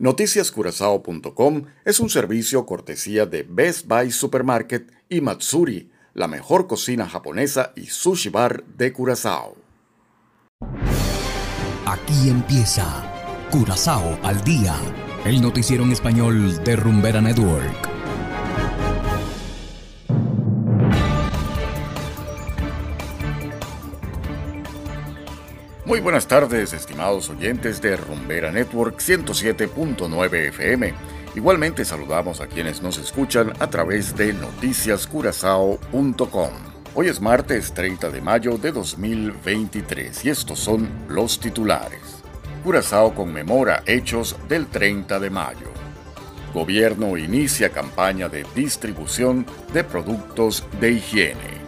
[0.00, 7.74] Noticiascurazao.com es un servicio cortesía de Best Buy Supermarket y Matsuri, la mejor cocina japonesa
[7.76, 9.56] y sushi bar de Curazao.
[11.84, 12.86] Aquí empieza
[13.50, 14.74] Curazao al día,
[15.26, 17.89] el noticiero en español de Rumbera Network.
[26.00, 30.94] Muy buenas tardes, estimados oyentes de Rumbera Network 107.9 FM.
[31.34, 36.50] Igualmente saludamos a quienes nos escuchan a través de noticiascurazao.com.
[36.94, 42.22] Hoy es martes 30 de mayo de 2023 y estos son los titulares.
[42.64, 45.68] Curazao conmemora hechos del 30 de mayo.
[46.54, 49.44] Gobierno inicia campaña de distribución
[49.74, 51.59] de productos de higiene.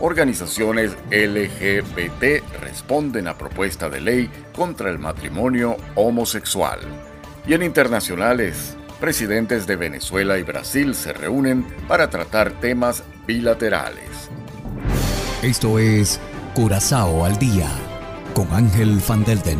[0.00, 6.78] Organizaciones LGBT responden a propuesta de ley contra el matrimonio homosexual.
[7.48, 14.30] Y en internacionales, presidentes de Venezuela y Brasil se reúnen para tratar temas bilaterales.
[15.42, 16.20] Esto es
[16.54, 17.68] Curazao al Día
[18.34, 19.58] con Ángel Van Delden.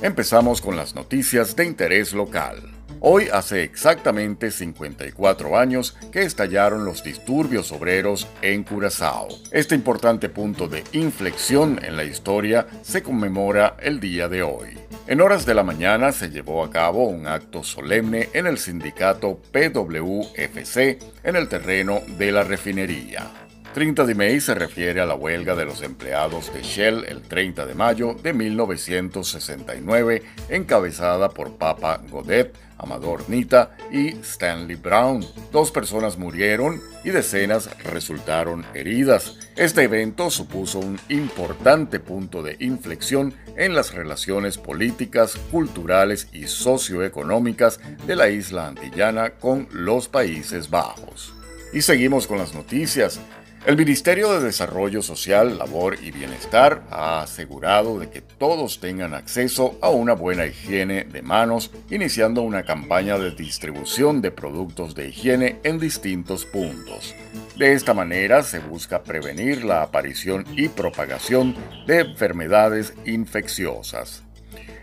[0.00, 2.76] Empezamos con las noticias de interés local.
[3.00, 9.28] Hoy hace exactamente 54 años que estallaron los disturbios obreros en Curazao.
[9.50, 14.78] Este importante punto de inflexión en la historia se conmemora el día de hoy.
[15.06, 19.40] En horas de la mañana se llevó a cabo un acto solemne en el sindicato
[19.52, 23.45] PWFC en el terreno de la refinería.
[23.76, 27.66] 30 de May se refiere a la huelga de los empleados de Shell el 30
[27.66, 35.22] de mayo de 1969, encabezada por Papa Godet, Amador Nita y Stanley Brown.
[35.52, 39.36] Dos personas murieron y decenas resultaron heridas.
[39.56, 47.78] Este evento supuso un importante punto de inflexión en las relaciones políticas, culturales y socioeconómicas
[48.06, 51.34] de la isla antillana con los Países Bajos.
[51.74, 53.20] Y seguimos con las noticias.
[53.66, 59.76] El Ministerio de Desarrollo Social, Labor y Bienestar ha asegurado de que todos tengan acceso
[59.82, 65.58] a una buena higiene de manos, iniciando una campaña de distribución de productos de higiene
[65.64, 67.12] en distintos puntos.
[67.56, 71.56] De esta manera se busca prevenir la aparición y propagación
[71.88, 74.22] de enfermedades infecciosas.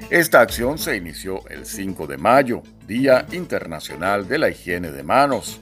[0.09, 5.61] Esta acción se inició el 5 de mayo, Día Internacional de la Higiene de Manos.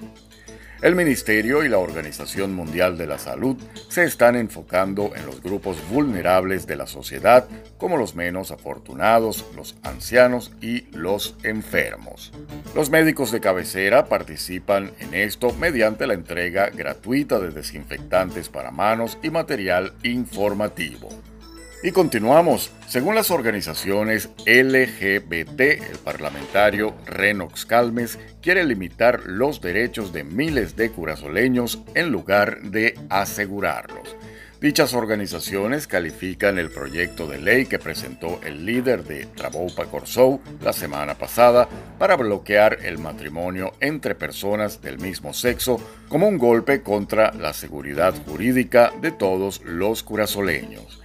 [0.82, 3.56] El Ministerio y la Organización Mundial de la Salud
[3.88, 7.48] se están enfocando en los grupos vulnerables de la sociedad,
[7.78, 12.34] como los menos afortunados, los ancianos y los enfermos.
[12.74, 19.20] Los médicos de cabecera participan en esto mediante la entrega gratuita de desinfectantes para manos
[19.22, 21.10] y material informativo.
[21.84, 22.72] Y continuamos.
[22.88, 30.92] Según las organizaciones LGBT, el parlamentario Renox Calmes quiere limitar los derechos de miles de
[30.92, 34.16] curazoleños en lugar de asegurarlos.
[34.62, 40.74] Dichas organizaciones califican el proyecto de ley que presentó el líder de Traboupa Corsou la
[40.74, 41.68] semana pasada
[41.98, 48.14] para bloquear el matrimonio entre personas del mismo sexo como un golpe contra la seguridad
[48.28, 51.01] jurídica de todos los curazoleños.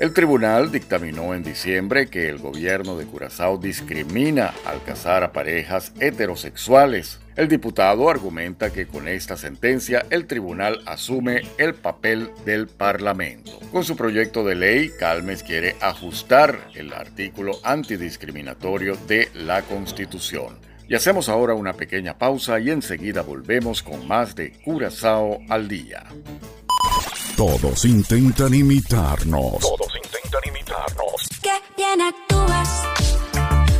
[0.00, 5.92] El tribunal dictaminó en diciembre que el gobierno de Curazao discrimina al casar a parejas
[6.00, 7.20] heterosexuales.
[7.36, 13.60] El diputado argumenta que con esta sentencia el tribunal asume el papel del Parlamento.
[13.70, 20.58] Con su proyecto de ley, Calmes quiere ajustar el artículo antidiscriminatorio de la Constitución.
[20.88, 26.06] Y hacemos ahora una pequeña pausa y enseguida volvemos con más de Curazao al día.
[27.40, 29.60] Todos intentan imitarnos.
[29.60, 29.89] Todos
[30.80, 31.28] imitarnos.
[31.42, 32.82] Qué bien actúas,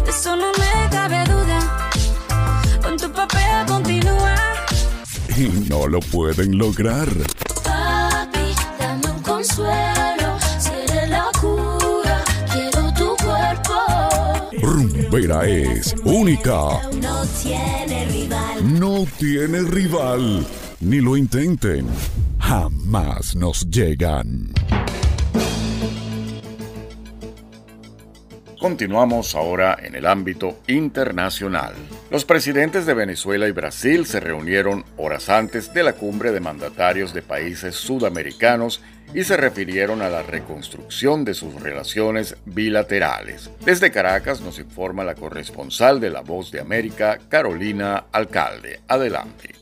[0.04, 1.90] de eso no me cabe duda.
[2.82, 4.34] Con tu papel continúa.
[5.36, 7.08] Y no lo pueden lograr.
[7.64, 10.38] Papi, dame un consuelo.
[10.58, 12.22] Si eres la cura,
[12.52, 14.60] quiero tu cuerpo.
[14.62, 16.90] Rumbera es única.
[17.00, 18.80] No tiene rival.
[18.80, 20.46] No tiene rival.
[20.80, 21.86] Ni lo intenten.
[22.38, 24.52] Jamás nos llegan.
[28.60, 31.72] Continuamos ahora en el ámbito internacional.
[32.10, 37.14] Los presidentes de Venezuela y Brasil se reunieron horas antes de la cumbre de mandatarios
[37.14, 38.82] de países sudamericanos
[39.14, 43.50] y se refirieron a la reconstrucción de sus relaciones bilaterales.
[43.64, 48.80] Desde Caracas nos informa la corresponsal de La Voz de América, Carolina Alcalde.
[48.88, 49.54] Adelante.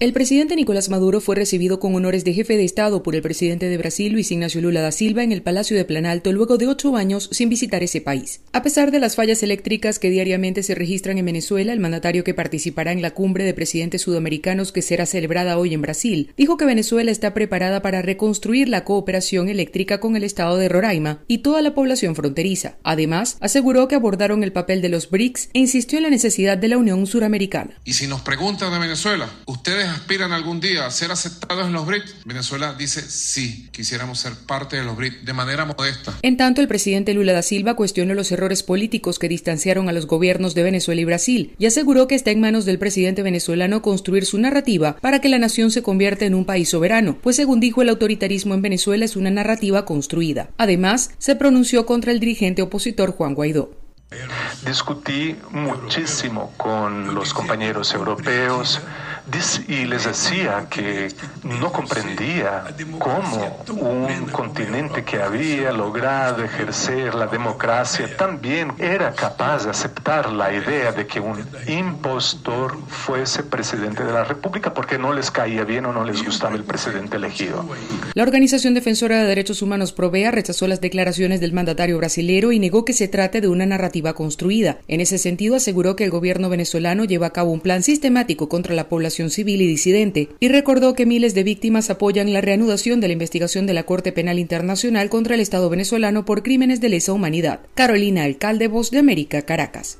[0.00, 3.68] El presidente Nicolás Maduro fue recibido con honores de jefe de Estado por el presidente
[3.68, 6.96] de Brasil, Luis Ignacio Lula da Silva, en el Palacio de Planalto luego de ocho
[6.96, 8.40] años sin visitar ese país.
[8.54, 12.32] A pesar de las fallas eléctricas que diariamente se registran en Venezuela, el mandatario que
[12.32, 16.64] participará en la cumbre de presidentes sudamericanos que será celebrada hoy en Brasil, dijo que
[16.64, 21.60] Venezuela está preparada para reconstruir la cooperación eléctrica con el estado de Roraima y toda
[21.60, 22.78] la población fronteriza.
[22.84, 26.68] Además, aseguró que abordaron el papel de los BRICS e insistió en la necesidad de
[26.68, 27.78] la Unión Suramericana.
[27.84, 31.86] Y si nos preguntan de Venezuela, ¿ustedes aspiran algún día a ser aceptados en los
[31.86, 32.16] BRICS?
[32.24, 36.14] Venezuela dice sí, quisiéramos ser parte de los BRICS de manera modesta.
[36.22, 40.06] En tanto, el presidente Lula da Silva cuestionó los errores políticos que distanciaron a los
[40.06, 44.24] gobiernos de Venezuela y Brasil y aseguró que está en manos del presidente venezolano construir
[44.24, 47.82] su narrativa para que la nación se convierta en un país soberano, pues según dijo
[47.82, 50.50] el autoritarismo en Venezuela es una narrativa construida.
[50.58, 53.70] Además, se pronunció contra el dirigente opositor Juan Guaidó.
[54.66, 58.80] Discutí muchísimo con los compañeros europeos
[59.68, 61.08] y les decía que
[61.44, 62.64] no comprendía
[62.98, 70.52] cómo un continente que había logrado ejercer la democracia también era capaz de aceptar la
[70.52, 71.38] idea de que un
[71.68, 76.56] impostor fuese presidente de la República porque no les caía bien o no les gustaba
[76.56, 77.64] el presidente elegido.
[78.14, 82.84] La Organización Defensora de Derechos Humanos Provea rechazó las declaraciones del mandatario brasilero y negó
[82.84, 84.78] que se trate de una narrativa construida.
[84.88, 88.74] En ese sentido, aseguró que el gobierno venezolano lleva a cabo un plan sistemático contra
[88.74, 93.08] la población civil y disidente, y recordó que miles de víctimas apoyan la reanudación de
[93.08, 97.12] la investigación de la Corte Penal Internacional contra el Estado venezolano por crímenes de lesa
[97.12, 97.60] humanidad.
[97.74, 99.98] Carolina Alcalde, Voz de América, Caracas.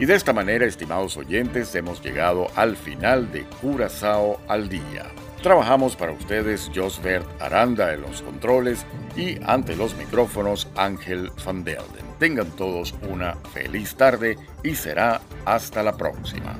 [0.00, 5.06] Y de esta manera, estimados oyentes, hemos llegado al final de Curazao al Día.
[5.42, 8.84] Trabajamos para ustedes Josbert Aranda en los controles
[9.16, 12.03] y ante los micrófonos Ángel Van Delden.
[12.18, 16.56] Tengan todos una feliz tarde y será hasta la próxima.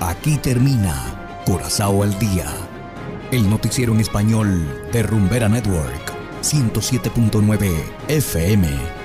[0.00, 2.46] Aquí termina Curazao al Día,
[3.30, 7.70] el noticiero en español de Rumbera Network, 107.9
[8.08, 9.03] FM.